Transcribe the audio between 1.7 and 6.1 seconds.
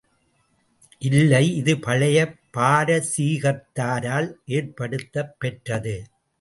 பழைய பாரசீகத்தாரால் ஏற்படுத்தப் பெற்றது.